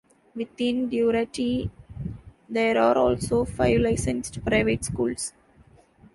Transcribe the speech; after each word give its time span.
Within 0.33 0.89
Duarte, 0.89 1.69
there 2.49 2.75
are 2.81 2.97
also 2.97 3.45
five 3.45 3.81
licensed 3.81 4.43
private 4.43 4.83
schools. 4.83 5.33